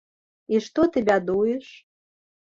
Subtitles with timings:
[0.53, 1.67] І што ты бядуеш?